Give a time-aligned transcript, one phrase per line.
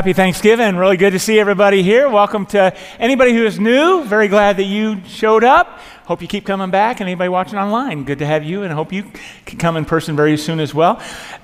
[0.00, 0.76] Happy Thanksgiving.
[0.76, 2.08] Really good to see everybody here.
[2.08, 4.02] Welcome to anybody who is new.
[4.04, 5.78] Very glad that you showed up.
[6.06, 7.00] Hope you keep coming back.
[7.00, 9.12] And anybody watching online, good to have you and hope you
[9.44, 11.02] can come in person very soon as well.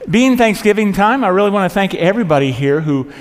[0.08, 3.12] Being Thanksgiving time, I really want to thank everybody here who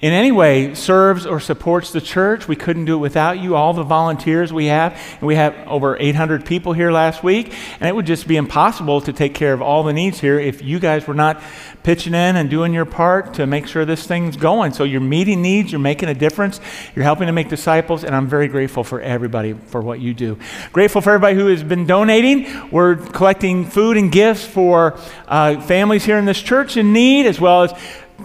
[0.00, 2.46] in any way serves or supports the church.
[2.46, 4.92] We couldn't do it without you, all the volunteers we have.
[5.18, 9.00] And we have over 800 people here last week, and it would just be impossible
[9.02, 11.42] to take care of all the needs here if you guys were not
[11.82, 14.72] pitching in and doing your part to make sure this thing's going.
[14.72, 16.60] So you're meeting needs, you're making a difference,
[16.94, 20.38] you're helping to make disciples, and I'm very grateful for everybody for what you do.
[20.72, 22.70] Grateful for everybody who has been donating.
[22.70, 27.40] We're collecting food and gifts for uh, families here in this church in need, as
[27.40, 27.72] well as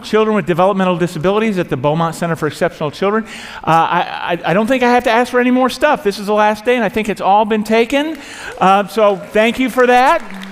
[0.03, 3.25] children with developmental disabilities at the Beaumont Center for Exceptional Children.
[3.25, 3.29] Uh,
[3.65, 6.03] I, I, I, don't think I have to ask for any more stuff.
[6.03, 8.17] This is the last day, and I think it's all been taken.
[8.57, 10.50] Uh, so thank you for that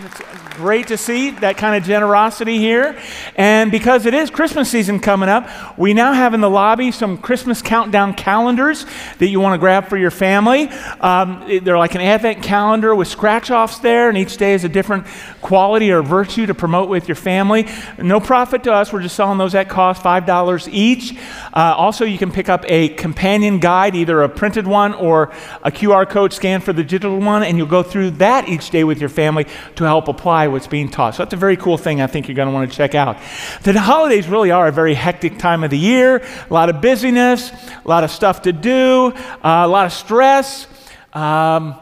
[0.59, 2.99] great to see that kind of generosity here.
[3.37, 7.17] And because it is Christmas season coming up, we now have in the lobby some
[7.17, 8.85] Christmas countdown calendars
[9.19, 10.67] that you want to grab for your family.
[10.99, 14.69] Um, they're like an advent calendar with scratch offs there, and each day is a
[14.69, 15.07] different
[15.41, 17.65] quality or virtue to promote with your family.
[17.97, 18.91] No profit to us.
[18.91, 21.15] We're just selling those at cost, $5 each.
[21.53, 25.31] Uh, also, you can pick up a companion guide, either a printed one or
[25.63, 28.83] a QR code scan for the digital one, and you'll go through that each day
[28.83, 31.15] with your family to help apply what's being taught.
[31.15, 33.17] So that's a very cool thing I think you're going to want to check out.
[33.63, 36.17] The holidays really are a very hectic time of the year,
[36.49, 40.67] a lot of busyness, a lot of stuff to do, uh, a lot of stress.
[41.13, 41.75] Um,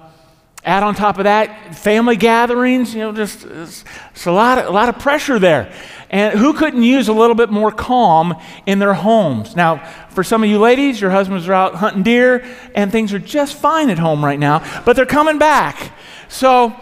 [0.67, 3.85] add on top of that family gatherings, you know, just it's,
[4.25, 5.73] a, lot of, a lot of pressure there.
[6.09, 9.55] And who couldn't use a little bit more calm in their homes?
[9.55, 9.77] Now,
[10.09, 13.55] for some of you ladies, your husbands are out hunting deer and things are just
[13.55, 15.91] fine at home right now, but they're coming back.
[16.27, 16.75] So,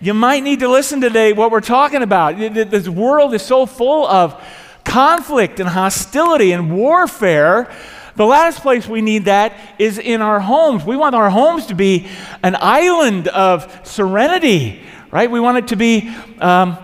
[0.00, 2.38] you might need to listen today what we're talking about.
[2.38, 4.42] This world is so full of
[4.82, 7.70] conflict and hostility and warfare.
[8.16, 10.84] The last place we need that is in our homes.
[10.84, 12.08] We want our homes to be
[12.42, 15.30] an island of serenity, right?
[15.30, 16.08] We want it to be
[16.38, 16.78] um,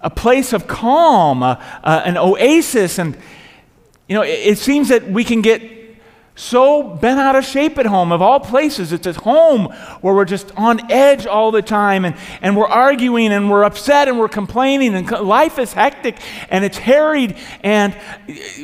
[0.00, 2.98] a place of calm, uh, uh, an oasis.
[2.98, 3.16] And,
[4.08, 5.79] you know, it, it seems that we can get
[6.36, 8.12] so bent out of shape at home.
[8.12, 9.66] Of all places, it's at home
[10.00, 14.08] where we're just on edge all the time and, and we're arguing and we're upset
[14.08, 16.16] and we're complaining and life is hectic
[16.48, 17.96] and it's harried and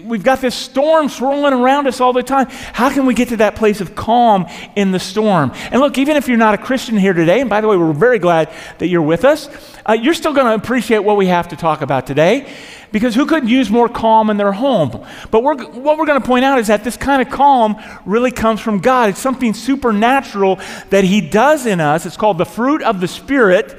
[0.05, 2.47] we've got this storm swirling around us all the time.
[2.49, 5.53] How can we get to that place of calm in the storm?
[5.71, 7.93] And look, even if you're not a Christian here today, and by the way, we're
[7.93, 9.49] very glad that you're with us,
[9.85, 12.51] uh, you're still going to appreciate what we have to talk about today
[12.93, 15.05] because who could use more calm in their home?
[15.31, 18.31] But we're, what we're going to point out is that this kind of calm really
[18.31, 19.11] comes from God.
[19.11, 20.61] It's something supernatural
[20.91, 22.07] that He does in us.
[22.07, 23.79] It's called the fruit of the Spirit.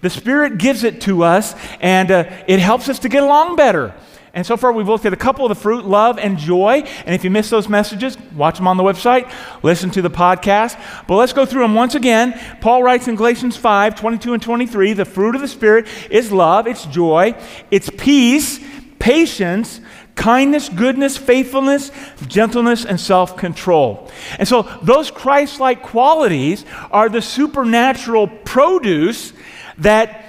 [0.00, 3.94] The Spirit gives it to us, and uh, it helps us to get along better.
[4.34, 6.84] And so far, we've looked at a couple of the fruit, love and joy.
[7.06, 10.80] And if you missed those messages, watch them on the website, listen to the podcast.
[11.06, 12.38] But let's go through them once again.
[12.60, 16.66] Paul writes in Galatians 5 22 and 23 the fruit of the Spirit is love,
[16.66, 17.34] it's joy,
[17.70, 18.60] it's peace,
[18.98, 19.80] patience,
[20.18, 21.90] kindness, goodness, faithfulness,
[22.26, 24.10] gentleness, and self control.
[24.38, 29.32] And so, those Christ like qualities are the supernatural produce
[29.78, 30.27] that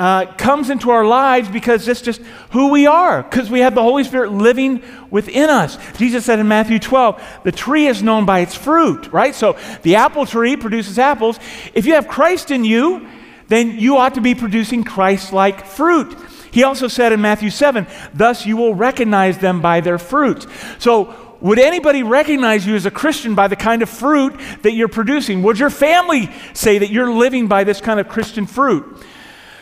[0.00, 2.22] uh, comes into our lives because it's just
[2.52, 5.76] who we are, because we have the Holy Spirit living within us.
[5.98, 9.34] Jesus said in Matthew 12, the tree is known by its fruit, right?
[9.34, 11.38] So the apple tree produces apples.
[11.74, 13.08] If you have Christ in you,
[13.48, 16.16] then you ought to be producing Christ like fruit.
[16.50, 20.46] He also said in Matthew 7, thus you will recognize them by their fruit.
[20.78, 24.88] So, would anybody recognize you as a Christian by the kind of fruit that you're
[24.88, 25.42] producing?
[25.42, 29.02] Would your family say that you're living by this kind of Christian fruit?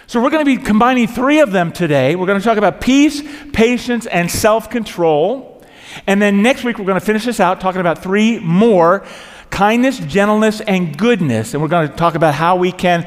[0.09, 2.17] So, we're going to be combining three of them today.
[2.17, 5.63] We're going to talk about peace, patience, and self control.
[6.07, 9.05] And then next week, we're going to finish this out talking about three more
[9.51, 11.53] kindness, gentleness, and goodness.
[11.53, 13.07] And we're going to talk about how we can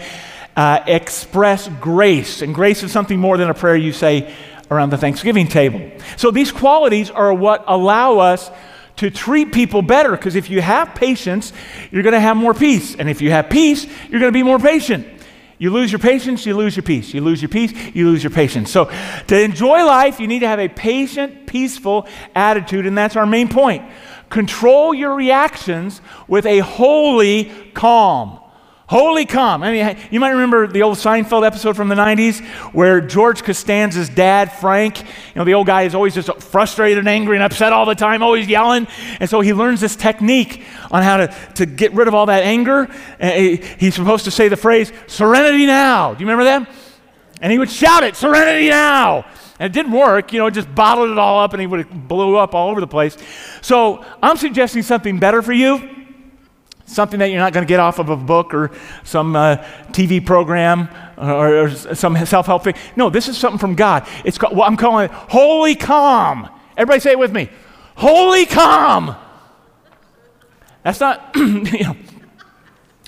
[0.55, 2.43] uh, express grace.
[2.43, 4.31] And grace is something more than a prayer you say
[4.69, 5.81] around the Thanksgiving table.
[6.17, 8.51] So, these qualities are what allow us
[8.97, 11.51] to treat people better because if you have patience,
[11.89, 12.95] you're going to have more peace.
[12.95, 15.07] And if you have peace, you're going to be more patient.
[15.61, 17.13] You lose your patience, you lose your peace.
[17.13, 18.71] You lose your peace, you lose your patience.
[18.71, 18.85] So,
[19.27, 23.47] to enjoy life, you need to have a patient, peaceful attitude, and that's our main
[23.47, 23.85] point.
[24.31, 28.40] Control your reactions with a holy calm.
[28.91, 29.63] Holy calm.
[29.63, 32.41] I mean, you might remember the old Seinfeld episode from the 90s
[32.73, 35.05] where George Costanza's dad, Frank, you
[35.37, 38.21] know, the old guy is always just frustrated and angry and upset all the time,
[38.21, 38.89] always yelling.
[39.21, 42.43] And so he learns this technique on how to, to get rid of all that
[42.43, 42.89] anger.
[43.17, 46.13] Uh, he's supposed to say the phrase, serenity now.
[46.13, 46.69] Do you remember that?
[47.39, 49.25] And he would shout it, serenity now.
[49.57, 51.85] And it didn't work, you know, it just bottled it all up and he would
[51.85, 53.15] have blew up all over the place.
[53.61, 56.00] So I'm suggesting something better for you,
[56.91, 58.71] something that you're not going to get off of a book or
[59.03, 59.57] some uh,
[59.91, 62.75] TV program or, or some self help thing.
[62.95, 64.07] No, this is something from God.
[64.25, 66.49] It's called, well, I'm calling it Holy Calm.
[66.77, 67.49] Everybody say it with me
[67.95, 69.15] Holy Calm.
[70.83, 71.95] That's not, you know,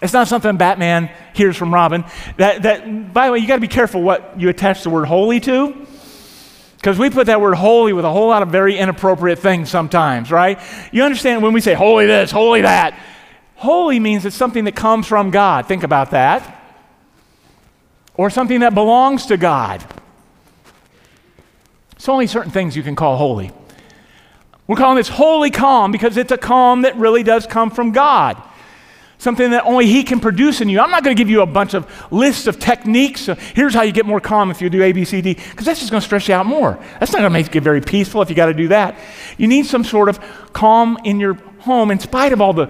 [0.02, 2.04] it's not something Batman hears from Robin.
[2.38, 5.06] That, that, by the way, you got to be careful what you attach the word
[5.06, 5.88] holy to.
[6.76, 10.30] Because we put that word holy with a whole lot of very inappropriate things sometimes,
[10.30, 10.60] right?
[10.92, 13.00] You understand when we say holy this, holy that.
[13.56, 15.68] Holy means it's something that comes from God.
[15.68, 16.60] Think about that.
[18.16, 19.84] Or something that belongs to God.
[21.94, 23.52] It's only certain things you can call holy.
[24.68, 28.42] We're calling this holy calm because it's a calm that really does come from God
[29.24, 30.80] something that only He can produce in you.
[30.80, 33.28] I'm not going to give you a bunch of lists of techniques.
[33.56, 35.80] here's how you get more calm if you do A, B, C, D, because that's
[35.80, 36.78] just going to stress you out more.
[37.00, 39.00] That's not going to make you very peaceful if you got to do that.
[39.38, 40.20] You need some sort of
[40.52, 42.70] calm in your home in spite of all the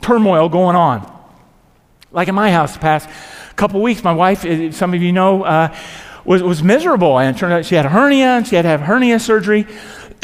[0.00, 1.10] turmoil going on.
[2.12, 3.08] Like in my house the past
[3.56, 5.76] couple weeks, my wife, eh, some of you know, uh,
[6.24, 7.18] was, was miserable.
[7.18, 9.66] And it turned out she had a hernia and she had to have hernia surgery.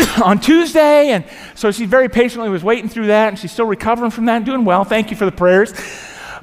[0.24, 1.10] on Tuesday.
[1.10, 1.24] And
[1.54, 4.46] so she very patiently was waiting through that, and she's still recovering from that and
[4.46, 4.84] doing well.
[4.84, 5.72] Thank you for the prayers.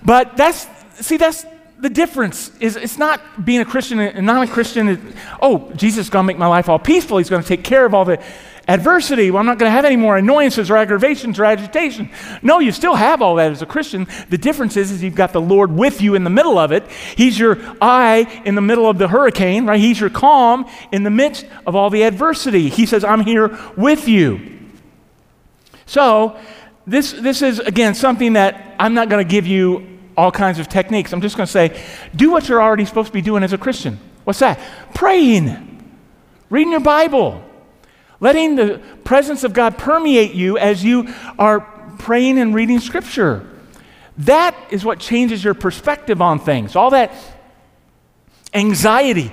[0.03, 1.45] But that's, see, that's
[1.79, 2.51] the difference.
[2.59, 5.13] Is it's not being a Christian and not a Christian.
[5.41, 7.17] oh, Jesus is going to make my life all peaceful.
[7.17, 8.23] He's going to take care of all the
[8.67, 9.31] adversity.
[9.31, 12.09] Well, I'm not going to have any more annoyances or aggravations or agitation.
[12.41, 14.07] No, you still have all that as a Christian.
[14.29, 16.89] The difference is, is you've got the Lord with you in the middle of it.
[17.15, 19.79] He's your eye in the middle of the hurricane, right?
[19.79, 22.69] He's your calm in the midst of all the adversity.
[22.69, 24.59] He says, I'm here with you.
[25.85, 26.37] So,
[26.85, 30.67] this, this is, again, something that I'm not going to give you all kinds of
[30.67, 31.13] techniques.
[31.13, 31.81] I'm just going to say,
[32.15, 33.99] do what you're already supposed to be doing as a Christian.
[34.23, 34.59] What's that?
[34.93, 35.83] Praying,
[36.49, 37.43] reading your Bible,
[38.19, 41.61] letting the presence of God permeate you as you are
[41.99, 43.47] praying and reading Scripture.
[44.19, 46.75] That is what changes your perspective on things.
[46.75, 47.11] All that
[48.53, 49.31] anxiety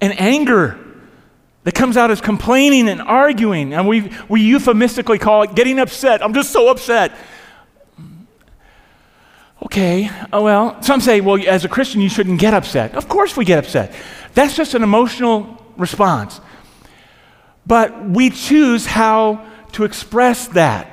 [0.00, 0.78] and anger
[1.64, 6.22] that comes out as complaining and arguing, and we, we euphemistically call it getting upset.
[6.22, 7.12] I'm just so upset.
[9.64, 12.96] Okay, oh, well, some say, well, as a Christian, you shouldn't get upset.
[12.96, 13.94] Of course, we get upset.
[14.34, 16.40] That's just an emotional response.
[17.66, 20.88] But we choose how to express that.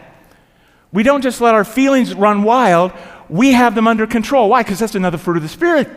[0.91, 2.91] We don't just let our feelings run wild,
[3.29, 4.49] we have them under control.
[4.49, 4.63] Why?
[4.63, 5.87] Because that's another fruit of the Spirit.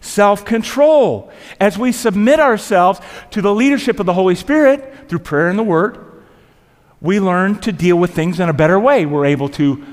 [0.00, 1.30] Self control.
[1.60, 3.00] As we submit ourselves
[3.30, 6.04] to the leadership of the Holy Spirit through prayer and the Word,
[7.00, 9.06] we learn to deal with things in a better way.
[9.06, 9.84] We're able to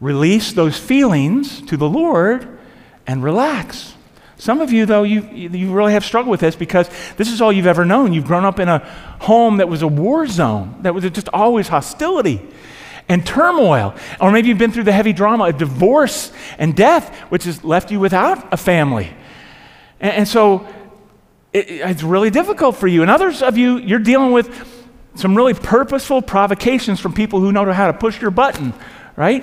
[0.00, 2.58] release those feelings to the Lord
[3.06, 3.94] and relax.
[4.38, 7.52] Some of you, though, you, you really have struggled with this because this is all
[7.52, 8.12] you've ever known.
[8.12, 8.78] You've grown up in a
[9.20, 12.42] home that was a war zone, that was just always hostility
[13.08, 13.94] and turmoil.
[14.20, 17.90] Or maybe you've been through the heavy drama of divorce and death, which has left
[17.90, 19.10] you without a family.
[20.00, 20.66] And, and so
[21.52, 23.02] it, it's really difficult for you.
[23.02, 24.74] And others of you, you're dealing with
[25.14, 28.74] some really purposeful provocations from people who know how to push your button,
[29.16, 29.42] right?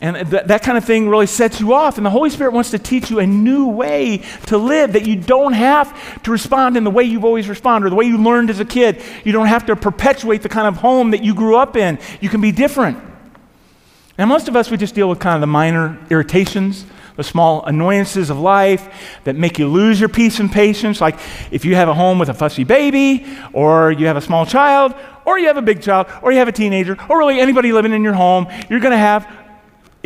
[0.00, 1.96] And th- that kind of thing really sets you off.
[1.96, 5.16] And the Holy Spirit wants to teach you a new way to live that you
[5.16, 8.50] don't have to respond in the way you've always responded or the way you learned
[8.50, 9.02] as a kid.
[9.24, 11.98] You don't have to perpetuate the kind of home that you grew up in.
[12.20, 12.98] You can be different.
[14.18, 16.84] Now, most of us, we just deal with kind of the minor irritations,
[17.16, 21.00] the small annoyances of life that make you lose your peace and patience.
[21.00, 21.18] Like
[21.50, 24.94] if you have a home with a fussy baby, or you have a small child,
[25.24, 27.92] or you have a big child, or you have a teenager, or really anybody living
[27.92, 29.26] in your home, you're going to have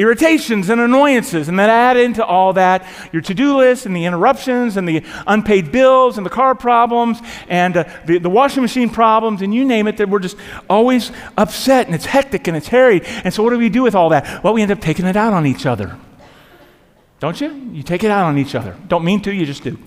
[0.00, 1.48] irritations and annoyances.
[1.48, 5.04] And then add into all that your to do list and the interruptions and the
[5.26, 9.64] unpaid bills and the car problems and uh, the, the washing machine problems and you
[9.64, 10.38] name it, that we're just
[10.70, 13.04] always upset and it's hectic and it's harried.
[13.24, 14.42] And so, what do we do with all that?
[14.42, 15.98] Well, we end up taking it out on each other.
[17.18, 17.52] Don't you?
[17.72, 18.76] You take it out on each other.
[18.88, 19.78] Don't mean to, you just do.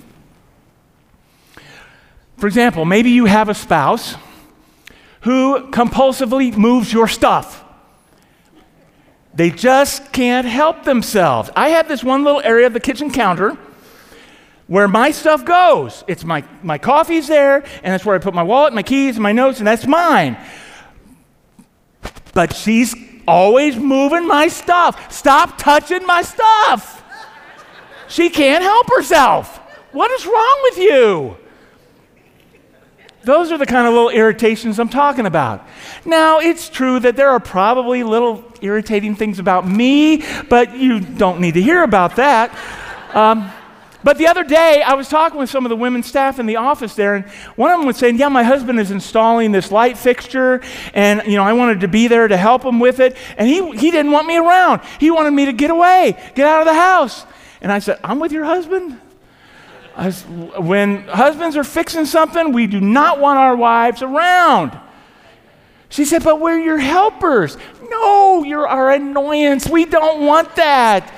[2.38, 4.15] For example, maybe you have a spouse
[5.22, 7.62] who compulsively moves your stuff.
[9.34, 11.50] They just can't help themselves.
[11.56, 13.58] I have this one little area of the kitchen counter
[14.68, 16.04] where my stuff goes.
[16.08, 19.32] It's my, my coffee's there, and that's where I put my wallet, my keys, my
[19.32, 20.38] notes, and that's mine.
[22.34, 22.96] But she's
[23.28, 25.12] always moving my stuff.
[25.12, 27.04] Stop touching my stuff.
[28.08, 29.58] She can't help herself.
[29.92, 31.38] What is wrong with you?
[33.24, 35.65] Those are the kind of little irritations I'm talking about.
[36.06, 41.39] Now, it's true that there are probably little irritating things about me, but you don't
[41.39, 42.51] need to hear about that.
[43.13, 43.50] Um,
[44.03, 46.58] But the other day, I was talking with some of the women staff in the
[46.58, 47.25] office there, and
[47.56, 50.60] one of them was saying, Yeah, my husband is installing this light fixture,
[50.94, 53.15] and you know, I wanted to be there to help him with it.
[53.38, 54.82] And he, he didn't want me around.
[55.00, 57.25] He wanted me to get away, get out of the house.
[57.62, 59.00] And I said, I'm with your husband?
[59.96, 64.78] When husbands are fixing something, we do not want our wives around.
[65.90, 67.58] She said, But we're your helpers.
[67.90, 69.68] No, you're our annoyance.
[69.68, 71.14] We don't want that.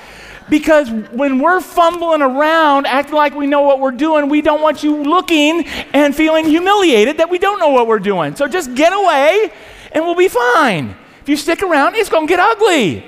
[0.49, 4.83] Because when we're fumbling around, acting like we know what we're doing, we don't want
[4.83, 8.35] you looking and feeling humiliated that we don't know what we're doing.
[8.35, 9.51] So just get away
[9.91, 10.95] and we'll be fine.
[11.21, 13.03] If you stick around, it's going to get ugly.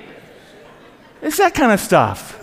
[1.22, 2.37] It's that kind of stuff.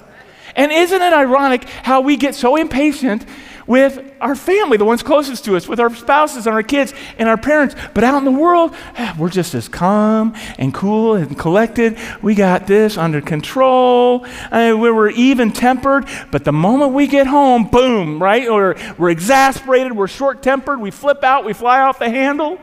[0.56, 3.26] And isn't it ironic how we get so impatient
[3.66, 7.28] with our family, the ones closest to us, with our spouses and our kids and
[7.28, 7.74] our parents.
[7.94, 11.96] But out in the world, eh, we're just as calm and cool and collected.
[12.22, 14.26] We got this under control.
[14.50, 16.06] I mean, we were even tempered.
[16.30, 18.48] But the moment we get home, boom, right?
[18.48, 22.58] Or we're exasperated, we're short tempered, we flip out, we fly off the handle.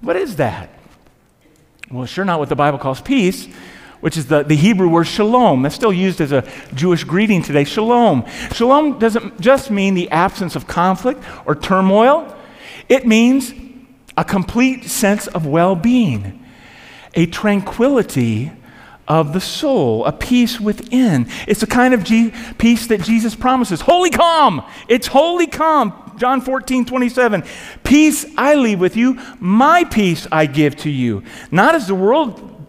[0.00, 0.70] What is that?
[1.90, 3.48] Well, sure not what the Bible calls peace
[4.00, 5.62] which is the, the Hebrew word shalom.
[5.62, 7.64] That's still used as a Jewish greeting today.
[7.64, 8.24] Shalom.
[8.52, 12.36] Shalom doesn't just mean the absence of conflict or turmoil,
[12.88, 13.52] it means
[14.16, 16.44] a complete sense of well being,
[17.14, 18.52] a tranquility
[19.06, 21.26] of the soul, a peace within.
[21.48, 23.80] It's the kind of G- peace that Jesus promises.
[23.80, 24.64] Holy calm!
[24.88, 26.12] It's holy calm.
[26.16, 27.42] John 14, 27.
[27.82, 31.24] Peace I leave with you, my peace I give to you.
[31.50, 32.59] Not as the world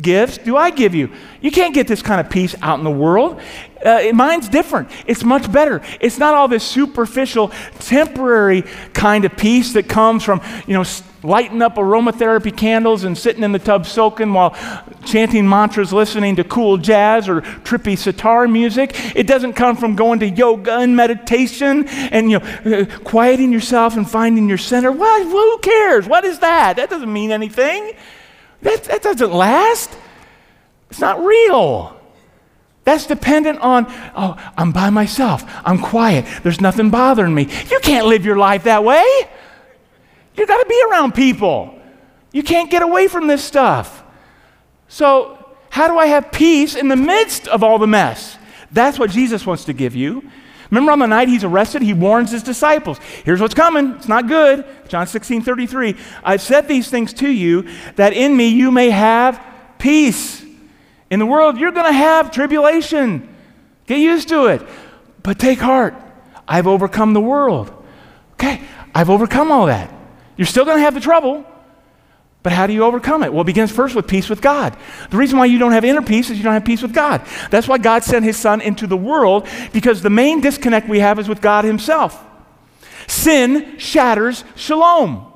[0.00, 1.10] gifts do I give you?
[1.40, 3.40] You can't get this kind of peace out in the world.
[3.84, 4.88] Uh, mine's different.
[5.06, 5.82] It's much better.
[6.00, 7.48] It's not all this superficial,
[7.80, 8.62] temporary
[8.94, 10.84] kind of peace that comes from, you know,
[11.24, 14.56] lighting up aromatherapy candles and sitting in the tub soaking while
[15.04, 18.92] chanting mantras, listening to cool jazz or trippy sitar music.
[19.16, 22.46] It doesn't come from going to yoga and meditation and, you know,
[22.78, 24.92] uh, quieting yourself and finding your center.
[24.92, 26.06] Well, who cares?
[26.06, 26.76] What is that?
[26.76, 27.94] That doesn't mean anything.
[28.62, 29.90] That, that doesn't last.
[30.90, 31.98] It's not real.
[32.84, 35.44] That's dependent on, oh, I'm by myself.
[35.64, 36.26] I'm quiet.
[36.42, 37.48] There's nothing bothering me.
[37.70, 39.04] You can't live your life that way.
[40.36, 41.78] You got to be around people.
[42.32, 44.02] You can't get away from this stuff.
[44.88, 45.38] So,
[45.70, 48.36] how do I have peace in the midst of all the mess?
[48.70, 50.30] That's what Jesus wants to give you.
[50.72, 52.98] Remember on the night he's arrested, he warns his disciples.
[53.24, 53.92] Here's what's coming.
[53.92, 54.64] It's not good.
[54.88, 55.94] John 16, 33.
[56.24, 59.38] I've said these things to you that in me you may have
[59.78, 60.42] peace.
[61.10, 63.28] In the world, you're going to have tribulation.
[63.86, 64.62] Get used to it.
[65.22, 65.94] But take heart.
[66.48, 67.70] I've overcome the world.
[68.32, 68.62] Okay,
[68.94, 69.92] I've overcome all that.
[70.38, 71.44] You're still going to have the trouble,
[72.42, 73.32] but how do you overcome it?
[73.32, 74.76] Well, it begins first with peace with God.
[75.10, 77.24] The reason why you don't have inner peace is you don't have peace with God.
[77.50, 81.18] That's why God sent his son into the world, because the main disconnect we have
[81.18, 82.24] is with God himself.
[83.06, 85.32] Sin shatters shalom.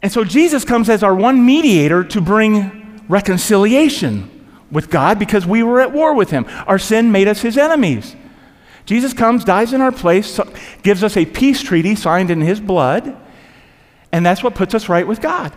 [0.00, 4.30] And so Jesus comes as our one mediator to bring reconciliation
[4.70, 6.46] with God because we were at war with him.
[6.66, 8.16] Our sin made us his enemies.
[8.86, 10.38] Jesus comes, dies in our place,
[10.82, 13.16] gives us a peace treaty signed in his blood
[14.14, 15.52] and that's what puts us right with God.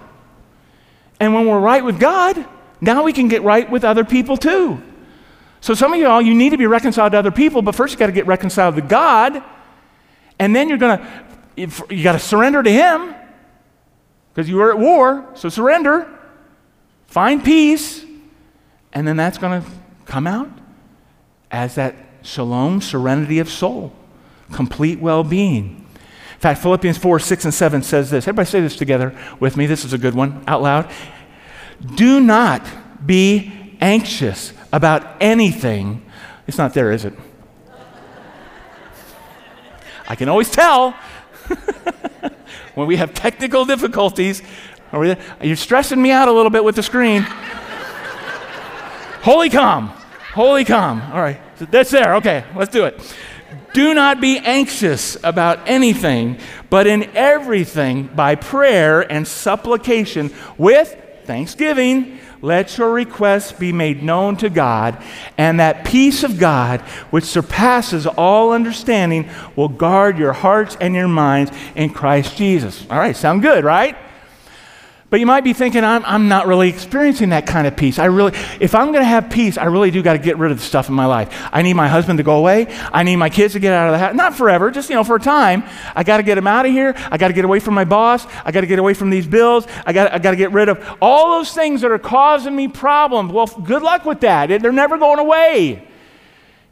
[1.19, 2.43] And when we're right with God,
[2.81, 4.81] now we can get right with other people too.
[5.61, 7.99] So some of y'all, you need to be reconciled to other people, but first you
[7.99, 9.43] got to get reconciled to God,
[10.39, 13.13] and then you're to you got to surrender to Him
[14.33, 15.29] because you were at war.
[15.35, 16.07] So surrender,
[17.05, 18.03] find peace,
[18.91, 19.69] and then that's to
[20.05, 20.49] come out
[21.51, 23.93] as that shalom, serenity of soul,
[24.51, 25.86] complete well-being.
[26.37, 28.25] In fact, Philippians 4 6 and 7 says this.
[28.25, 29.65] Everybody say this together with me.
[29.65, 30.87] This is a good one, out loud.
[31.95, 32.63] Do not
[33.03, 36.05] be anxious about anything.
[36.45, 37.13] It's not there, is it?
[40.07, 40.91] I can always tell
[42.75, 44.43] when we have technical difficulties.
[44.91, 45.19] Are we there?
[45.41, 47.23] You're stressing me out a little bit with the screen.
[49.23, 49.87] Holy calm.
[50.35, 51.01] Holy calm.
[51.11, 51.41] All right.
[51.71, 52.17] That's there.
[52.17, 53.15] Okay, let's do it.
[53.73, 56.39] Do not be anxious about anything,
[56.69, 64.37] but in everything, by prayer and supplication, with thanksgiving, let your requests be made known
[64.37, 65.01] to God,
[65.37, 71.07] and that peace of God, which surpasses all understanding, will guard your hearts and your
[71.07, 72.85] minds in Christ Jesus.
[72.89, 73.97] All right, sound good, right?
[75.09, 77.97] But you might be thinking, I'm, I'm not really experiencing that kind of peace.
[77.97, 80.51] I really, if I'm going to have peace, I really do got to get rid
[80.51, 81.47] of the stuff in my life.
[81.53, 82.67] I need my husband to go away.
[82.91, 84.15] I need my kids to get out of the house.
[84.15, 85.63] Not forever, just, you know, for a time.
[85.95, 86.93] I got to get them out of here.
[87.09, 88.27] I got to get away from my boss.
[88.43, 89.65] I got to get away from these bills.
[89.85, 92.67] I got, I got to get rid of all those things that are causing me
[92.67, 93.31] problems.
[93.31, 94.47] Well, good luck with that.
[94.61, 95.87] They're never going away.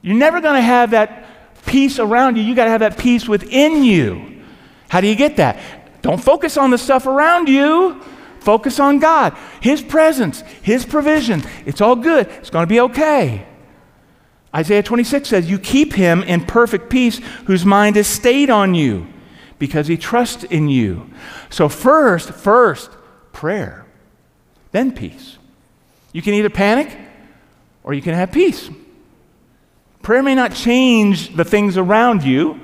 [0.02, 1.26] You're never going to have that
[1.66, 2.44] peace around you.
[2.44, 4.44] You got to have that peace within you.
[4.90, 6.02] How do you get that?
[6.02, 8.02] Don't focus on the stuff around you.
[8.46, 11.44] Focus on God, His presence, His provision.
[11.66, 12.28] It's all good.
[12.28, 13.46] It's going to be okay.
[14.56, 19.08] Isaiah 26 says, You keep him in perfect peace whose mind is stayed on you
[19.60, 21.10] because he trusts in you.
[21.50, 22.92] So, first, first,
[23.34, 23.86] prayer,
[24.72, 25.38] then peace.
[26.14, 26.96] You can either panic
[27.84, 28.70] or you can have peace.
[30.04, 32.60] Prayer may not change the things around you,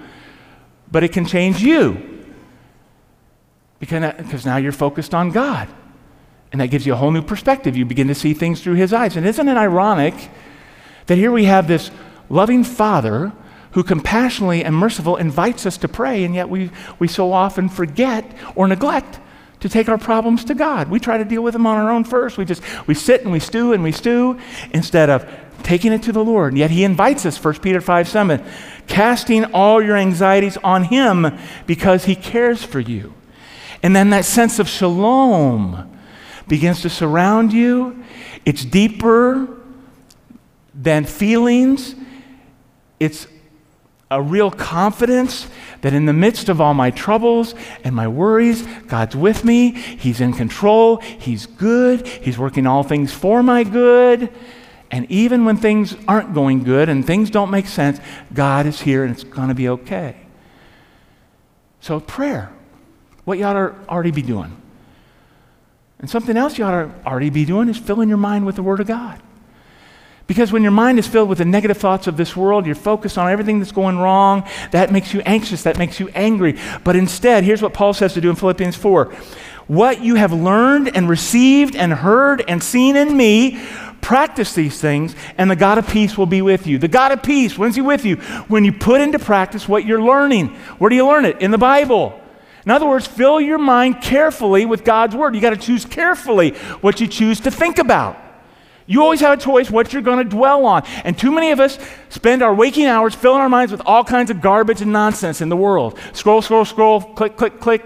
[0.91, 2.10] but it can change you.
[3.81, 5.67] Because, now you're focused on God.
[6.53, 7.75] And that gives you a whole new perspective.
[7.75, 9.17] You begin to see things through His eyes.
[9.17, 10.13] And isn't it ironic
[11.07, 11.91] that here we have this
[12.29, 13.33] loving Father
[13.71, 16.69] who compassionately and merciful invites us to pray, and yet we,
[16.99, 19.19] we so often forget or neglect
[19.61, 20.89] to take our problems to God.
[20.89, 22.37] We try to deal with them on our own first.
[22.37, 24.39] We just we sit and we stew and we stew
[24.71, 25.27] instead of
[25.63, 26.53] taking it to the Lord.
[26.53, 28.43] And yet he invites us, 1 Peter 5 7,
[28.87, 33.13] casting all your anxieties on him because he cares for you.
[33.83, 35.89] And then that sense of shalom
[36.47, 38.03] begins to surround you.
[38.45, 39.47] It's deeper
[40.73, 41.95] than feelings.
[42.99, 43.27] It's
[44.09, 45.47] a real confidence
[45.81, 49.71] that in the midst of all my troubles and my worries, God's with me.
[49.71, 50.97] He's in control.
[50.97, 52.05] He's good.
[52.05, 54.29] He's working all things for my good.
[54.91, 57.99] And even when things aren't going good and things don't make sense,
[58.33, 60.17] God is here and it's going to be okay.
[61.79, 62.51] So, prayer,
[63.25, 64.55] what you ought to already be doing.
[65.99, 68.63] And something else you ought to already be doing is filling your mind with the
[68.63, 69.21] Word of God.
[70.31, 73.17] Because when your mind is filled with the negative thoughts of this world, you're focused
[73.17, 76.57] on everything that's going wrong, that makes you anxious, that makes you angry.
[76.83, 79.13] But instead, here's what Paul says to do in Philippians 4
[79.67, 83.61] What you have learned and received and heard and seen in me,
[83.99, 86.77] practice these things, and the God of peace will be with you.
[86.77, 88.15] The God of peace, when's He with you?
[88.47, 90.47] When you put into practice what you're learning.
[90.77, 91.41] Where do you learn it?
[91.41, 92.20] In the Bible.
[92.65, 95.35] In other words, fill your mind carefully with God's Word.
[95.35, 98.17] You got to choose carefully what you choose to think about.
[98.85, 100.83] You always have a choice what you're going to dwell on.
[101.03, 104.29] And too many of us spend our waking hours filling our minds with all kinds
[104.29, 105.97] of garbage and nonsense in the world.
[106.13, 107.85] Scroll, scroll, scroll, click, click, click.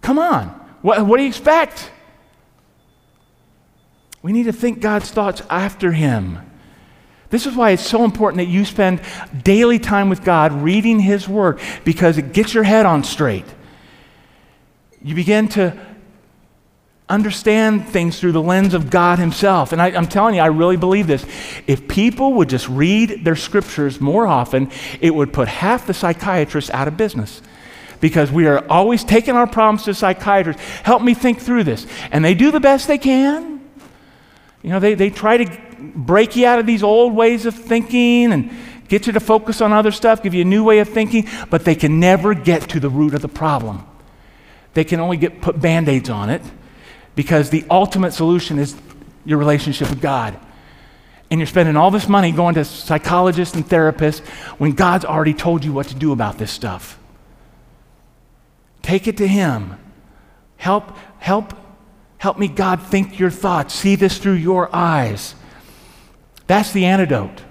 [0.00, 0.48] Come on.
[0.82, 1.90] What, what do you expect?
[4.22, 6.38] We need to think God's thoughts after Him.
[7.30, 9.00] This is why it's so important that you spend
[9.44, 13.44] daily time with God reading His Word because it gets your head on straight.
[15.08, 15.74] You begin to
[17.08, 19.72] understand things through the lens of God Himself.
[19.72, 21.24] And I, am telling you, I really believe this.
[21.66, 26.70] If people would just read their scriptures more often, it would put half the psychiatrists
[26.72, 27.40] out of business.
[28.02, 30.60] Because we are always taking our problems to psychiatrists.
[30.82, 31.86] Help me think through this.
[32.12, 33.66] And they do the best they can.
[34.62, 38.30] You know, they, they try to break you out of these old ways of thinking
[38.30, 38.50] and
[38.88, 41.64] get you to focus on other stuff, give you a new way of thinking, but
[41.64, 43.87] they can never get to the root of the problem.
[44.74, 46.42] They can only get put band-aids on it
[47.14, 48.76] because the ultimate solution is
[49.24, 50.38] your relationship with God.
[51.30, 54.20] And you're spending all this money going to psychologists and therapists
[54.58, 56.98] when God's already told you what to do about this stuff.
[58.82, 59.78] Take it to Him.
[60.56, 61.54] Help, help,
[62.18, 63.74] help me, God, think your thoughts.
[63.74, 65.34] See this through your eyes.
[66.46, 67.42] That's the antidote.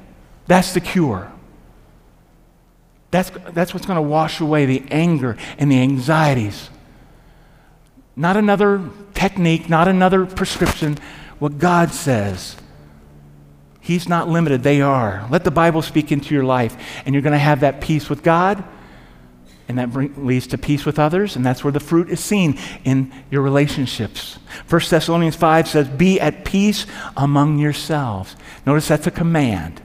[0.48, 1.32] That's the cure.
[3.12, 6.70] That's, that's what's going to wash away the anger and the anxieties
[8.18, 10.98] not another technique, not another prescription.
[11.40, 12.58] What God says.
[13.80, 15.26] He's not limited, they are.
[15.30, 16.76] Let the Bible speak into your life,
[17.06, 18.62] and you're going to have that peace with God,
[19.70, 22.60] and that bring, leads to peace with others, and that's where the fruit is seen
[22.84, 24.40] in your relationships.
[24.68, 28.36] 1 Thessalonians 5 says, Be at peace among yourselves.
[28.66, 29.82] Notice that's a command.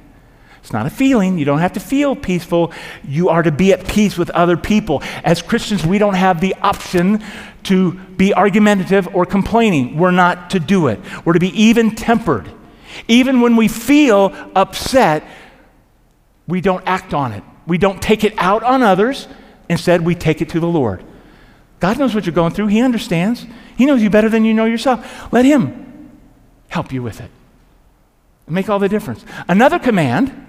[0.73, 1.39] Not a feeling.
[1.39, 2.73] You don't have to feel peaceful.
[3.07, 5.03] You are to be at peace with other people.
[5.25, 7.23] As Christians, we don't have the option
[7.65, 9.97] to be argumentative or complaining.
[9.97, 11.01] We're not to do it.
[11.25, 12.51] We're to be even tempered.
[13.09, 15.25] Even when we feel upset,
[16.47, 17.43] we don't act on it.
[17.67, 19.29] We don't take it out on others.
[19.69, 21.05] Instead, we take it to the Lord.
[21.81, 22.69] God knows what you're going through.
[22.69, 23.47] He understands.
[23.77, 25.33] He knows you better than you know yourself.
[25.33, 26.11] Let Him
[26.69, 27.31] help you with it.
[28.49, 29.25] Make all the difference.
[29.49, 30.42] Another command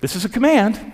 [0.00, 0.92] this is a command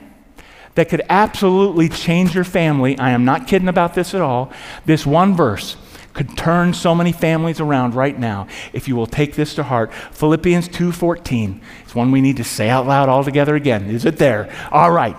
[0.74, 2.98] that could absolutely change your family.
[2.98, 4.52] I am not kidding about this at all.
[4.84, 5.76] This one verse
[6.12, 9.92] could turn so many families around right now if you will take this to heart.
[10.12, 11.60] Philippians 2:14.
[11.84, 13.86] It's one we need to say out loud all together again.
[13.86, 14.50] Is it there?
[14.72, 15.16] All right.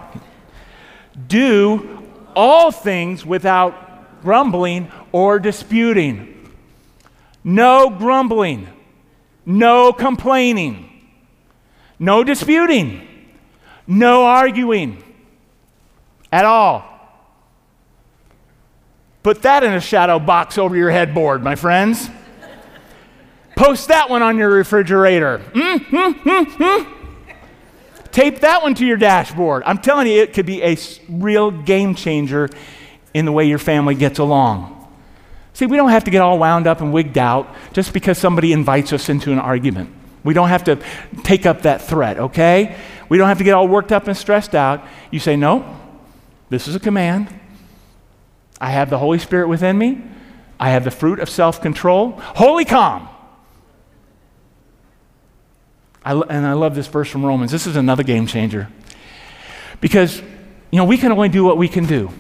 [1.28, 2.04] Do
[2.36, 6.52] all things without grumbling or disputing.
[7.44, 8.68] No grumbling.
[9.46, 10.90] No complaining.
[12.00, 13.07] No disputing.
[13.88, 15.02] No arguing
[16.32, 16.84] at all.
[19.24, 22.10] Put that in a shadow box over your headboard, my friends.
[23.56, 25.42] Post that one on your refrigerator.
[25.54, 26.94] Mm, mm, mm, mm.
[28.12, 29.64] Tape that one to your dashboard.
[29.66, 30.78] I'm telling you, it could be a
[31.10, 32.50] real game changer
[33.14, 34.74] in the way your family gets along.
[35.54, 38.54] See, we don't have to get all wound up and wigged out just because somebody
[38.54, 39.92] invites us into an argument.
[40.28, 40.78] We don't have to
[41.24, 42.76] take up that threat, okay?
[43.08, 44.84] We don't have to get all worked up and stressed out.
[45.10, 45.80] You say, no,
[46.50, 47.34] this is a command.
[48.60, 50.02] I have the Holy Spirit within me.
[50.60, 52.20] I have the fruit of self control.
[52.20, 53.08] Holy calm.
[56.04, 57.50] I, and I love this verse from Romans.
[57.50, 58.68] This is another game changer.
[59.80, 62.12] Because, you know, we can only do what we can do.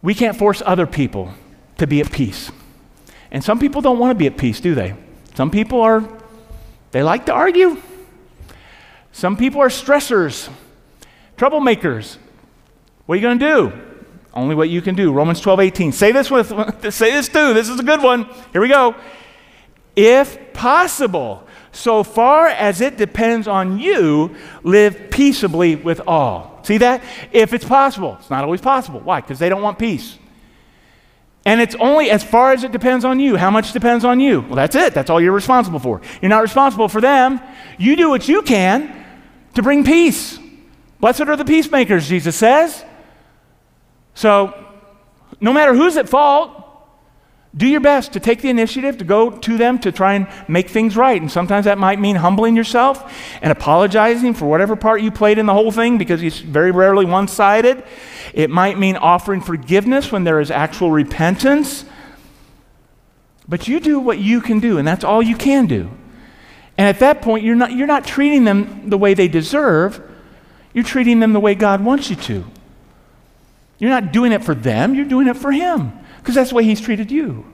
[0.00, 1.34] We can't force other people
[1.78, 2.52] to be at peace.
[3.32, 4.94] And some people don't want to be at peace, do they?
[5.34, 6.06] Some people are,
[6.92, 7.80] they like to argue.
[9.12, 10.50] Some people are stressors,
[11.36, 12.16] troublemakers.
[13.06, 13.72] What are you going to do?
[14.32, 15.12] Only what you can do.
[15.12, 15.92] Romans 12, 18.
[15.92, 16.48] Say this with,
[16.92, 17.52] say this too.
[17.52, 18.28] This is a good one.
[18.52, 18.94] Here we go.
[19.96, 26.60] If possible, so far as it depends on you, live peaceably with all.
[26.62, 27.02] See that?
[27.32, 28.16] If it's possible.
[28.20, 29.00] It's not always possible.
[29.00, 29.20] Why?
[29.20, 30.18] Because they don't want peace.
[31.44, 33.36] And it's only as far as it depends on you.
[33.36, 34.42] How much depends on you?
[34.42, 34.92] Well, that's it.
[34.92, 36.02] That's all you're responsible for.
[36.20, 37.40] You're not responsible for them.
[37.78, 39.06] You do what you can
[39.54, 40.38] to bring peace.
[41.00, 42.84] Blessed are the peacemakers, Jesus says.
[44.14, 44.54] So,
[45.40, 46.59] no matter who's at fault,
[47.56, 50.68] do your best to take the initiative to go to them to try and make
[50.68, 51.20] things right.
[51.20, 55.46] And sometimes that might mean humbling yourself and apologizing for whatever part you played in
[55.46, 57.82] the whole thing because it's very rarely one sided.
[58.34, 61.84] It might mean offering forgiveness when there is actual repentance.
[63.48, 65.90] But you do what you can do, and that's all you can do.
[66.78, 70.00] And at that point, you're not, you're not treating them the way they deserve,
[70.72, 72.44] you're treating them the way God wants you to.
[73.80, 76.64] You're not doing it for them, you're doing it for Him because that's the way
[76.64, 77.44] He's treated you.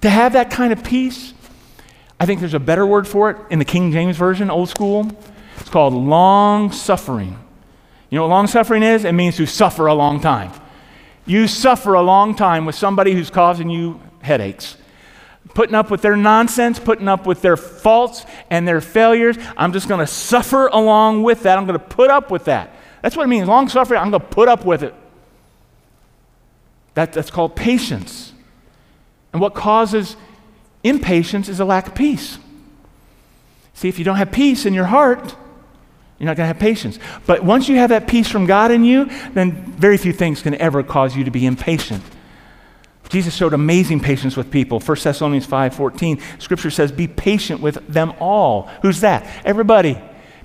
[0.00, 1.34] To have that kind of peace,
[2.18, 5.10] I think there's a better word for it in the King James Version, old school.
[5.58, 7.38] It's called long suffering.
[8.08, 9.04] You know what long suffering is?
[9.04, 10.52] It means to suffer a long time.
[11.26, 14.76] You suffer a long time with somebody who's causing you headaches.
[15.54, 19.36] Putting up with their nonsense, putting up with their faults and their failures.
[19.56, 21.58] I'm just going to suffer along with that.
[21.58, 22.74] I'm going to put up with that.
[23.02, 23.48] That's what it means.
[23.48, 24.94] Long suffering, I'm going to put up with it.
[27.00, 28.34] That, that's called patience.
[29.32, 30.16] And what causes
[30.84, 32.38] impatience is a lack of peace.
[33.72, 35.34] See, if you don't have peace in your heart,
[36.18, 36.98] you're not going to have patience.
[37.24, 40.54] But once you have that peace from God in you, then very few things can
[40.56, 42.02] ever cause you to be impatient.
[43.08, 44.78] Jesus showed amazing patience with people.
[44.78, 49.26] 1 Thessalonians 5:14, scripture says, "Be patient with them all." Who's that?
[49.46, 49.98] Everybody.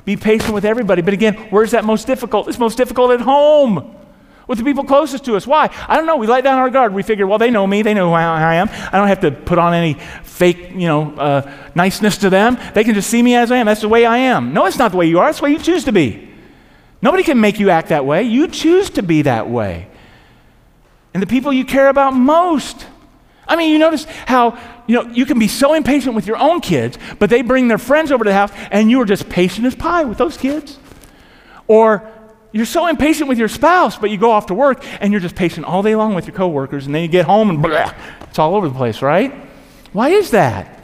[0.06, 1.02] Be patient with everybody.
[1.02, 2.48] But again, where's that most difficult?
[2.48, 3.92] It's most difficult at home
[4.48, 5.48] with the people closest to us.
[5.48, 5.70] Why?
[5.88, 6.18] I don't know.
[6.18, 6.94] We let down our guard.
[6.94, 7.82] We figure, well, they know me.
[7.82, 8.70] They know who I am.
[8.70, 12.58] I don't have to put on any fake, you know, uh, niceness to them.
[12.74, 13.66] They can just see me as I am.
[13.66, 14.54] That's the way I am.
[14.54, 15.30] No, it's not the way you are.
[15.30, 16.30] It's the way you choose to be.
[17.02, 18.24] Nobody can make you act that way.
[18.24, 19.88] You choose to be that way.
[21.14, 22.86] And the people you care about most.
[23.48, 26.62] I mean, you notice how, you know, you can be so impatient with your own
[26.62, 29.66] kids, but they bring their friends over to the house and you are just patient
[29.66, 30.80] as pie with those kids.
[31.68, 32.12] Or
[32.56, 35.36] you're so impatient with your spouse, but you go off to work and you're just
[35.36, 38.40] patient all day long with your coworkers, and then you get home and blah, it's
[38.40, 39.34] all over the place, right?
[39.92, 40.80] Why is that?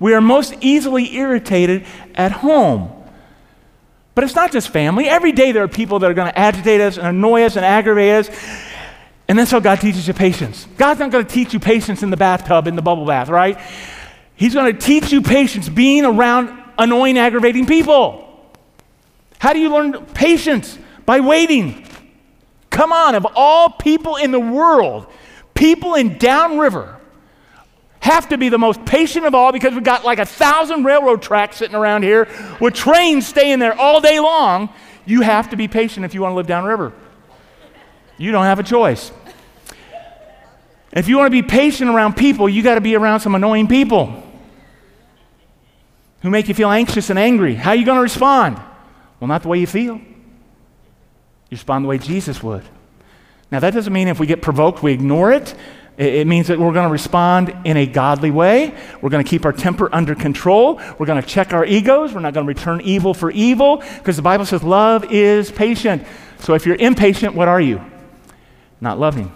[0.00, 2.90] We are most easily irritated at home.
[4.16, 5.08] But it's not just family.
[5.08, 7.64] Every day there are people that are going to agitate us and annoy us and
[7.64, 8.44] aggravate us.
[9.28, 10.66] And that's how God teaches you patience.
[10.76, 13.60] God's not going to teach you patience in the bathtub, in the bubble bath, right?
[14.34, 18.28] He's going to teach you patience being around annoying, aggravating people.
[19.38, 20.78] How do you learn patience?
[21.06, 21.86] By waiting.
[22.70, 25.06] Come on, of all people in the world,
[25.54, 26.98] people in downriver
[28.00, 31.22] have to be the most patient of all because we've got like a thousand railroad
[31.22, 32.28] tracks sitting around here
[32.60, 34.68] with trains staying there all day long.
[35.04, 36.92] You have to be patient if you want to live downriver.
[38.18, 39.12] You don't have a choice.
[40.92, 43.68] If you want to be patient around people, you got to be around some annoying
[43.68, 44.22] people
[46.22, 47.54] who make you feel anxious and angry.
[47.54, 48.56] How are you going to respond?
[49.18, 50.00] Well, not the way you feel.
[51.52, 52.62] You respond the way Jesus would.
[53.50, 55.54] Now, that doesn't mean if we get provoked, we ignore it.
[55.98, 58.74] It means that we're going to respond in a godly way.
[59.02, 60.80] We're going to keep our temper under control.
[60.98, 62.14] We're going to check our egos.
[62.14, 66.06] We're not going to return evil for evil because the Bible says love is patient.
[66.38, 67.82] So if you're impatient, what are you?
[68.80, 69.30] Not loving.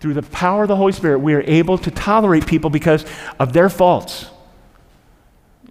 [0.00, 3.06] Through the power of the Holy Spirit, we are able to tolerate people because
[3.38, 4.24] of their faults.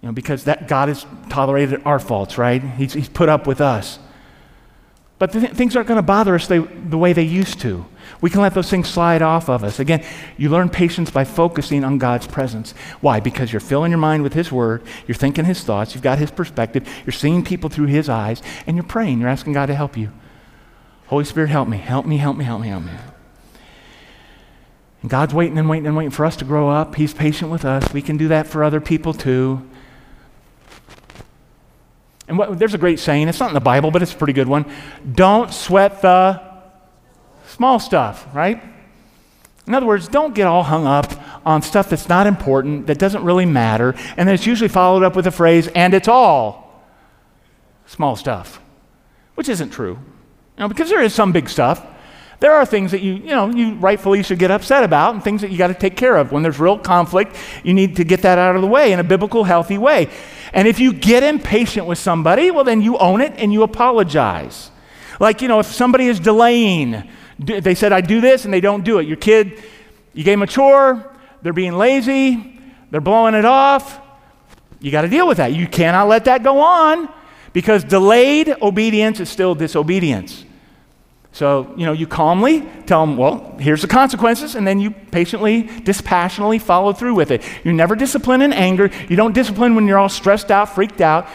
[0.00, 2.62] You know, because that God has tolerated our faults, right?
[2.62, 3.98] He's, he's put up with us.
[5.22, 7.86] But th- things aren't going to bother us the way they used to.
[8.20, 9.78] We can let those things slide off of us.
[9.78, 10.04] Again,
[10.36, 12.72] you learn patience by focusing on God's presence.
[13.00, 13.20] Why?
[13.20, 16.32] Because you're filling your mind with His Word, you're thinking His thoughts, you've got His
[16.32, 19.20] perspective, you're seeing people through His eyes, and you're praying.
[19.20, 20.10] You're asking God to help you.
[21.06, 22.92] Holy Spirit, help me, help me, help me, help me, help me.
[25.02, 26.96] And God's waiting and waiting and waiting for us to grow up.
[26.96, 27.92] He's patient with us.
[27.92, 29.70] We can do that for other people too.
[32.28, 34.32] And what, there's a great saying, it's not in the Bible, but it's a pretty
[34.32, 34.64] good one.
[35.12, 36.40] Don't sweat the
[37.48, 38.62] small stuff, right?
[39.66, 41.12] In other words, don't get all hung up
[41.46, 45.14] on stuff that's not important, that doesn't really matter, and then it's usually followed up
[45.14, 46.82] with a phrase, and it's all
[47.86, 48.60] small stuff,
[49.34, 49.98] which isn't true.
[50.56, 51.86] You know, because there is some big stuff.
[52.40, 55.42] There are things that you, you know, you rightfully should get upset about and things
[55.42, 56.32] that you got to take care of.
[56.32, 59.04] When there's real conflict, you need to get that out of the way in a
[59.04, 60.08] biblical, healthy way.
[60.52, 64.70] And if you get impatient with somebody, well, then you own it and you apologize.
[65.18, 68.84] Like, you know, if somebody is delaying, they said, I do this, and they don't
[68.84, 69.06] do it.
[69.06, 69.62] Your kid,
[70.12, 71.10] you gave them a chore,
[71.42, 72.60] they're being lazy,
[72.90, 74.00] they're blowing it off.
[74.80, 75.52] You got to deal with that.
[75.52, 77.08] You cannot let that go on
[77.52, 80.44] because delayed obedience is still disobedience.
[81.32, 85.62] So, you know, you calmly tell them, well, here's the consequences, and then you patiently,
[85.62, 87.42] dispassionately follow through with it.
[87.64, 88.90] You never discipline in anger.
[89.08, 91.26] You don't discipline when you're all stressed out, freaked out.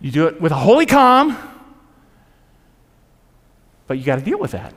[0.00, 1.38] You do it with a holy calm,
[3.86, 4.74] but you got to deal with that.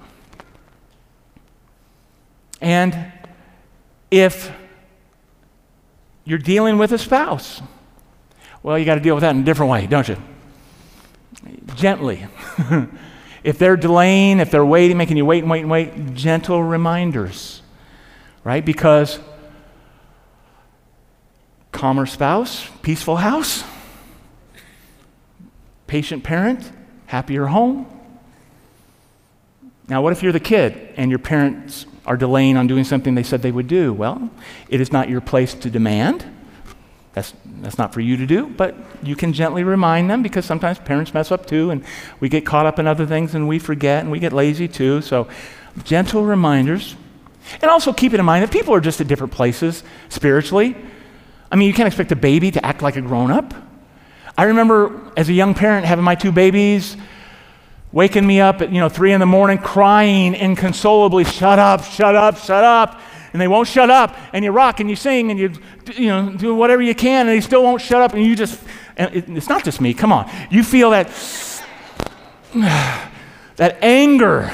[2.61, 3.11] And
[4.11, 4.51] if
[6.25, 7.61] you're dealing with a spouse,
[8.61, 10.17] well, you got to deal with that in a different way, don't you?
[11.75, 12.27] Gently.
[13.43, 17.61] If they're delaying, if they're waiting, making you wait and wait and wait, gentle reminders,
[18.43, 18.63] right?
[18.65, 19.19] Because
[21.71, 23.63] calmer spouse, peaceful house,
[25.85, 26.71] patient parent,
[27.05, 27.85] happier home.
[29.87, 33.23] Now, what if you're the kid and your parents are delaying on doing something they
[33.23, 33.93] said they would do?
[33.93, 34.29] Well,
[34.69, 36.25] it is not your place to demand.
[37.17, 40.77] That's, that's not for you to do, but you can gently remind them because sometimes
[40.77, 41.83] parents mess up too, and
[42.19, 45.01] we get caught up in other things and we forget and we get lazy too.
[45.01, 45.27] So,
[45.83, 46.95] gentle reminders.
[47.59, 50.75] And also keep it in mind that people are just at different places spiritually.
[51.51, 53.51] I mean, you can't expect a baby to act like a grown up.
[54.37, 56.97] I remember as a young parent having my two babies
[57.91, 62.13] waking me up at you know three in the morning crying inconsolably shut up shut
[62.13, 63.01] up shut up
[63.33, 65.51] and they won't shut up, and you rock and you sing and you,
[65.95, 68.61] you know, do whatever you can, and they still won't shut up, and you just,
[68.95, 70.29] and it, it's not just me, come on.
[70.49, 71.07] You feel that,
[72.53, 74.51] that anger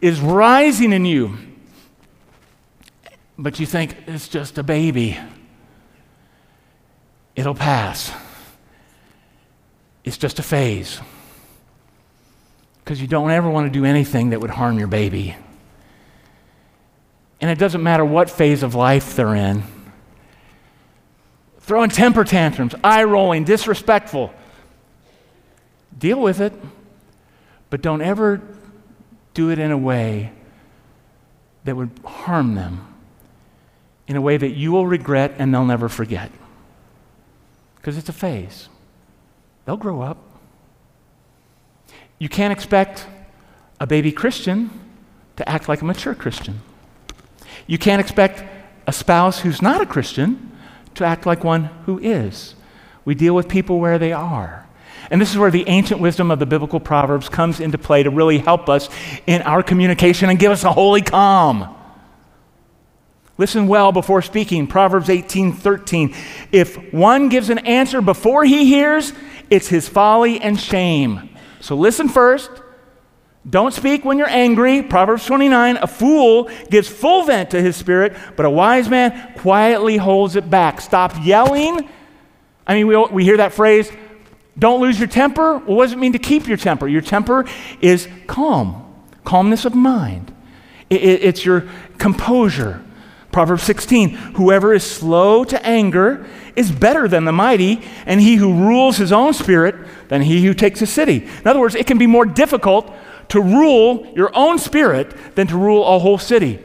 [0.00, 1.38] is rising in you,
[3.38, 5.18] but you think it's just a baby.
[7.34, 8.12] It'll pass.
[10.04, 11.00] It's just a phase.
[12.84, 15.34] Because you don't ever want to do anything that would harm your baby.
[17.44, 19.64] And it doesn't matter what phase of life they're in.
[21.58, 24.32] Throwing temper tantrums, eye rolling, disrespectful.
[25.98, 26.54] Deal with it,
[27.68, 28.40] but don't ever
[29.34, 30.32] do it in a way
[31.64, 32.94] that would harm them,
[34.08, 36.32] in a way that you will regret and they'll never forget.
[37.76, 38.70] Because it's a phase.
[39.66, 40.16] They'll grow up.
[42.18, 43.06] You can't expect
[43.78, 44.70] a baby Christian
[45.36, 46.62] to act like a mature Christian.
[47.66, 48.44] You can't expect
[48.86, 50.52] a spouse who's not a Christian
[50.94, 52.54] to act like one who is.
[53.04, 54.66] We deal with people where they are.
[55.10, 58.10] And this is where the ancient wisdom of the biblical Proverbs comes into play to
[58.10, 58.88] really help us
[59.26, 61.74] in our communication and give us a holy calm.
[63.36, 64.66] Listen well before speaking.
[64.66, 66.14] Proverbs 18:13.
[66.52, 69.12] If one gives an answer before he hears,
[69.50, 71.28] it's his folly and shame.
[71.60, 72.50] So listen first,
[73.48, 74.82] don't speak when you're angry.
[74.82, 79.96] Proverbs 29 A fool gives full vent to his spirit, but a wise man quietly
[79.96, 80.80] holds it back.
[80.80, 81.88] Stop yelling.
[82.66, 83.92] I mean, we, we hear that phrase,
[84.58, 85.58] don't lose your temper.
[85.58, 86.88] Well, what does it mean to keep your temper?
[86.88, 87.44] Your temper
[87.80, 90.34] is calm, calmness of mind,
[90.88, 92.82] it, it, it's your composure.
[93.30, 98.54] Proverbs 16 Whoever is slow to anger is better than the mighty, and he who
[98.54, 99.74] rules his own spirit
[100.08, 101.24] than he who takes a city.
[101.24, 102.94] In other words, it can be more difficult
[103.28, 106.60] to rule your own spirit than to rule a whole city.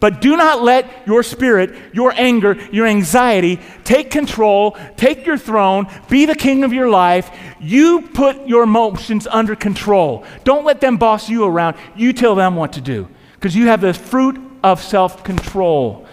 [0.00, 5.86] But do not let your spirit, your anger, your anxiety take control, take your throne,
[6.10, 7.30] be the king of your life.
[7.60, 10.24] You put your emotions under control.
[10.44, 11.76] Don't let them boss you around.
[11.96, 16.06] You tell them what to do because you have the fruit of self control.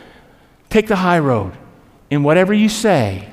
[0.70, 1.54] Take the high road
[2.10, 3.28] in whatever you say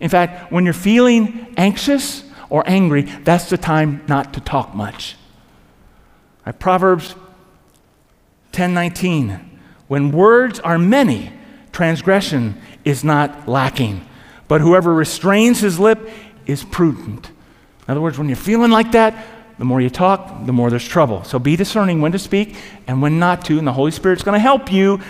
[0.00, 5.16] In fact, when you're feeling anxious or angry, that's the time not to talk much.
[6.44, 7.14] Right, Proverbs
[8.52, 9.40] 10:19
[9.88, 11.32] When words are many,
[11.72, 14.02] transgression is not lacking,
[14.48, 16.10] but whoever restrains his lip
[16.46, 17.28] is prudent.
[17.28, 19.14] In other words, when you're feeling like that,
[19.58, 21.22] the more you talk, the more there's trouble.
[21.24, 24.36] So be discerning when to speak and when not to, and the Holy Spirit's going
[24.36, 25.00] to help you.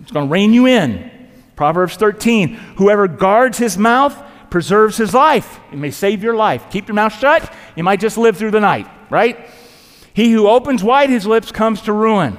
[0.00, 1.10] It's going to rein you in.
[1.56, 5.58] Proverbs 13 Whoever guards his mouth preserves his life.
[5.72, 6.70] It may save your life.
[6.70, 9.48] Keep your mouth shut, you might just live through the night, right?
[10.16, 12.38] He who opens wide his lips comes to ruin.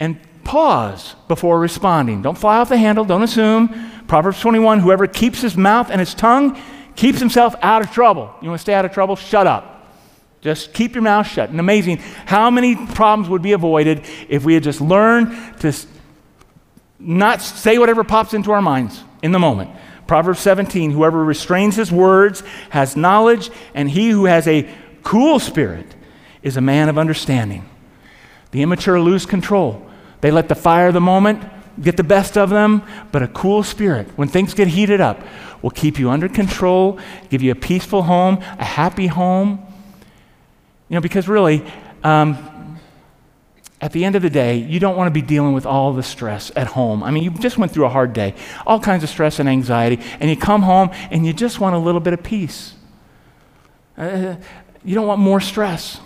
[0.00, 2.22] And pause before responding.
[2.22, 3.68] Don't fly off the handle, don't assume.
[4.06, 6.58] Proverbs 21 Whoever keeps his mouth and his tongue
[6.96, 8.34] keeps himself out of trouble.
[8.40, 9.16] You want to stay out of trouble?
[9.16, 9.86] Shut up.
[10.40, 11.50] Just keep your mouth shut.
[11.50, 15.74] And amazing how many problems would be avoided if we had just learned to
[16.98, 19.72] not say whatever pops into our minds in the moment.
[20.06, 24.66] Proverbs 17 Whoever restrains his words has knowledge, and he who has a
[25.02, 25.94] cool spirit
[26.44, 27.68] is a man of understanding.
[28.52, 29.84] The immature lose control.
[30.20, 31.42] They let the fire of the moment
[31.80, 35.20] get the best of them, but a cool spirit, when things get heated up,
[35.60, 39.58] will keep you under control, give you a peaceful home, a happy home.
[40.88, 41.64] You know, because really,
[42.04, 42.78] um,
[43.80, 46.02] at the end of the day, you don't want to be dealing with all the
[46.02, 47.02] stress at home.
[47.02, 48.34] I mean, you just went through a hard day,
[48.66, 51.78] all kinds of stress and anxiety, and you come home and you just want a
[51.78, 52.74] little bit of peace.
[53.98, 54.36] Uh,
[54.84, 56.00] you don't want more stress.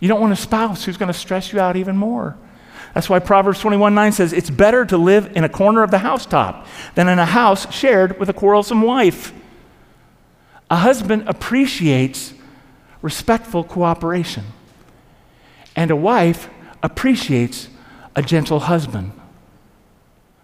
[0.00, 2.36] You don't want a spouse who's going to stress you out even more.
[2.94, 5.98] That's why Proverbs 21 9 says, It's better to live in a corner of the
[5.98, 9.32] housetop than in a house shared with a quarrelsome wife.
[10.70, 12.34] A husband appreciates
[13.02, 14.44] respectful cooperation,
[15.76, 16.48] and a wife
[16.82, 17.68] appreciates
[18.16, 19.12] a gentle husband.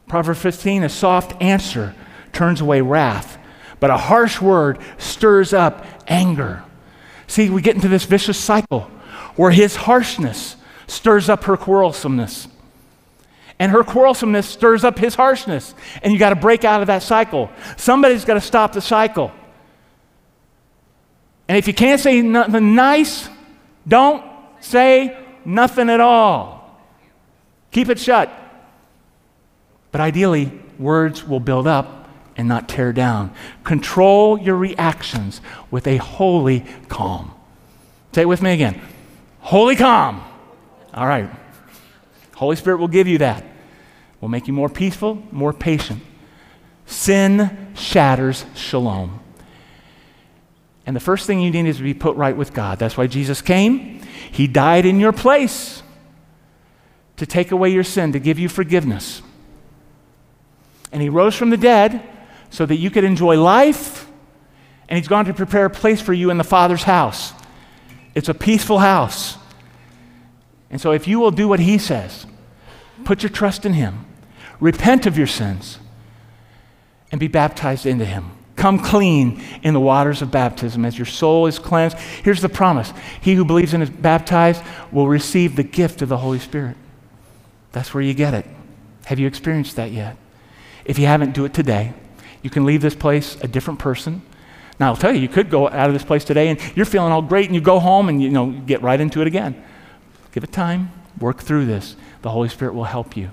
[0.06, 1.94] Proverbs 15 A soft answer
[2.32, 3.38] turns away wrath,
[3.80, 6.62] but a harsh word stirs up anger.
[7.26, 8.88] See, we get into this vicious cycle
[9.36, 12.48] where his harshness stirs up her quarrelsomeness.
[13.58, 15.74] And her quarrelsomeness stirs up his harshness.
[16.02, 17.50] And you got to break out of that cycle.
[17.76, 19.32] Somebody's got to stop the cycle.
[21.48, 23.28] And if you can't say nothing nice,
[23.86, 24.24] don't
[24.60, 26.80] say nothing at all.
[27.70, 28.30] Keep it shut.
[29.92, 33.32] But ideally, words will build up and not tear down.
[33.64, 37.32] Control your reactions with a holy calm.
[38.12, 38.80] Say it with me again.
[39.46, 40.24] Holy calm.
[40.92, 41.30] All right.
[42.34, 43.44] Holy Spirit will give you that.
[44.20, 46.02] Will make you more peaceful, more patient.
[46.84, 49.20] Sin shatters shalom.
[50.84, 52.80] And the first thing you need is to be put right with God.
[52.80, 54.00] That's why Jesus came.
[54.32, 55.84] He died in your place
[57.16, 59.22] to take away your sin, to give you forgiveness.
[60.90, 62.02] And He rose from the dead
[62.50, 64.10] so that you could enjoy life.
[64.88, 67.32] And He's gone to prepare a place for you in the Father's house.
[68.16, 69.36] It's a peaceful house.
[70.70, 72.26] And so, if you will do what he says,
[73.04, 74.06] put your trust in him,
[74.58, 75.78] repent of your sins,
[77.12, 78.30] and be baptized into him.
[78.56, 81.98] Come clean in the waters of baptism as your soul is cleansed.
[81.98, 86.16] Here's the promise He who believes and is baptized will receive the gift of the
[86.16, 86.76] Holy Spirit.
[87.72, 88.46] That's where you get it.
[89.04, 90.16] Have you experienced that yet?
[90.86, 91.92] If you haven't, do it today.
[92.42, 94.22] You can leave this place a different person.
[94.78, 97.12] Now, I'll tell you, you could go out of this place today and you're feeling
[97.12, 99.62] all great and you go home and you know, get right into it again.
[100.32, 100.92] Give it time.
[101.18, 101.96] Work through this.
[102.22, 103.30] The Holy Spirit will help you.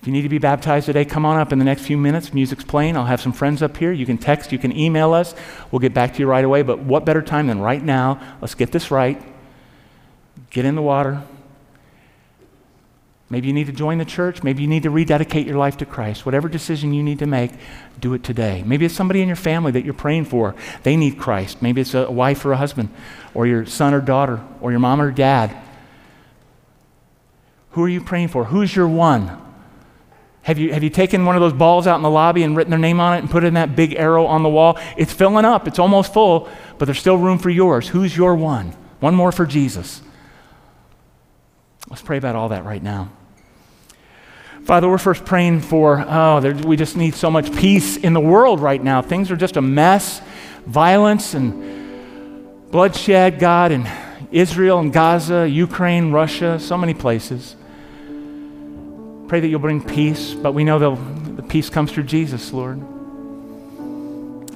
[0.00, 2.32] If you need to be baptized today, come on up in the next few minutes.
[2.32, 2.96] Music's playing.
[2.96, 3.92] I'll have some friends up here.
[3.92, 5.34] You can text, you can email us.
[5.70, 6.62] We'll get back to you right away.
[6.62, 8.18] But what better time than right now?
[8.40, 9.20] Let's get this right.
[10.48, 11.22] Get in the water.
[13.30, 14.42] Maybe you need to join the church.
[14.42, 16.26] Maybe you need to rededicate your life to Christ.
[16.26, 17.52] Whatever decision you need to make,
[18.00, 18.64] do it today.
[18.66, 20.56] Maybe it's somebody in your family that you're praying for.
[20.82, 21.62] They need Christ.
[21.62, 22.90] Maybe it's a wife or a husband
[23.32, 25.56] or your son or daughter, or your mom or dad.
[27.70, 28.44] Who are you praying for?
[28.46, 29.40] Who's your one?
[30.42, 32.70] Have you, have you taken one of those balls out in the lobby and written
[32.70, 34.78] their name on it and put in that big arrow on the wall?
[34.96, 37.86] It's filling up, it's almost full, but there's still room for yours.
[37.86, 38.70] Who's your one?
[38.98, 40.02] One more for Jesus.
[41.88, 43.10] Let's pray about all that right now.
[44.64, 48.20] Father, we're first praying for, oh, there, we just need so much peace in the
[48.20, 49.02] world right now.
[49.02, 50.20] Things are just a mess,
[50.66, 53.88] violence and bloodshed, God, in
[54.30, 57.56] Israel and Gaza, Ukraine, Russia, so many places.
[59.26, 62.80] Pray that you'll bring peace, but we know the peace comes through Jesus, Lord.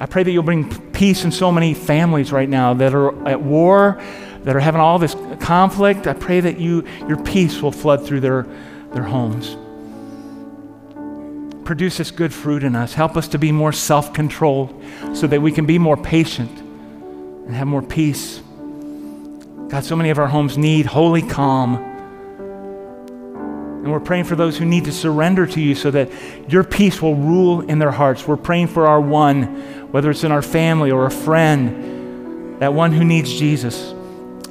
[0.00, 3.40] I pray that you'll bring peace in so many families right now that are at
[3.40, 4.00] war,
[4.42, 6.06] that are having all this conflict.
[6.06, 8.46] I pray that you, your peace will flood through their,
[8.92, 9.56] their homes.
[11.64, 12.94] Produce this good fruit in us.
[12.94, 14.82] Help us to be more self controlled
[15.14, 18.40] so that we can be more patient and have more peace.
[19.68, 21.76] God, so many of our homes need holy calm.
[23.84, 26.10] And we're praying for those who need to surrender to you so that
[26.48, 28.26] your peace will rule in their hearts.
[28.26, 32.92] We're praying for our one, whether it's in our family or a friend, that one
[32.92, 33.90] who needs Jesus.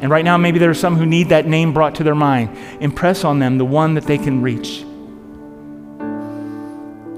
[0.01, 2.55] And right now, maybe there are some who need that name brought to their mind.
[2.81, 4.85] Impress on them the one that they can reach.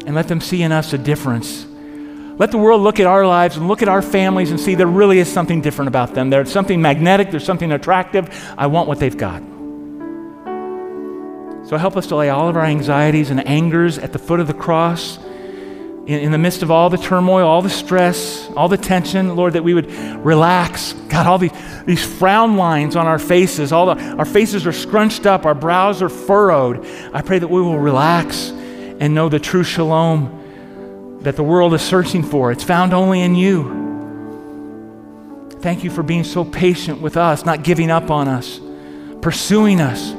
[0.06, 1.66] And let them see in us a difference
[2.38, 4.88] let the world look at our lives and look at our families and see there
[4.88, 6.30] really is something different about them.
[6.30, 8.30] There's something magnetic, there's something attractive.
[8.58, 9.42] I want what they've got.
[11.68, 14.48] So help us to lay all of our anxieties and angers at the foot of
[14.48, 15.18] the cross.
[15.18, 19.54] In, in, the midst of all the turmoil, all the stress, all the tension, Lord,
[19.54, 20.94] that we would relax.
[21.10, 21.52] God, all these,
[21.86, 26.04] these frown lines on our faces, all the, our faces are scrunched up, our brows
[26.04, 26.86] are furrowed.
[27.12, 28.54] I pray that we will relax
[29.00, 32.52] and know the true shalom that the world is searching for.
[32.52, 33.84] It's found only in you.
[35.60, 38.60] Thank you for being so patient with us, not giving up on us,
[39.22, 40.12] pursuing us,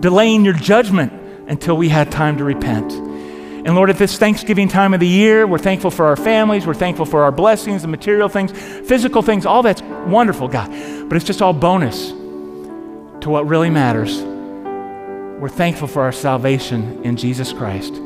[0.00, 1.12] delaying your judgment
[1.48, 2.92] until we had time to repent.
[2.92, 6.72] And Lord, at this Thanksgiving time of the year, we're thankful for our families, we're
[6.72, 10.70] thankful for our blessings, the material things, physical things, all that's wonderful, God.
[11.08, 14.22] But it's just all bonus to what really matters.
[14.22, 18.00] We're thankful for our salvation in Jesus Christ.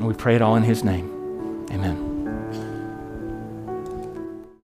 [0.00, 1.66] We pray it all in His name.
[1.70, 2.05] Amen.